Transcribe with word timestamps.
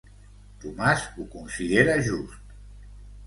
Tomàs 0.63 1.03
ho 1.17 1.27
considera 1.35 1.99
just. 2.07 2.59